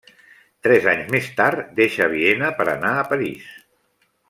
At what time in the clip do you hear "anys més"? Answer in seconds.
0.93-1.27